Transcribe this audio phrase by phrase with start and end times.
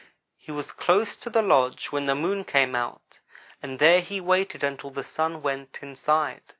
[0.35, 3.19] He was close to the lodge when the Moon came out,
[3.61, 6.41] and there he waited until the Sun went inside.